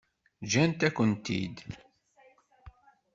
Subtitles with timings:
[0.45, 1.57] Ǧǧant-akent-ten-id.